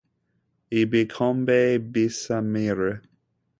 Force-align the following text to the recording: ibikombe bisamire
ibikombe 0.81 1.59
bisamire 1.91 2.89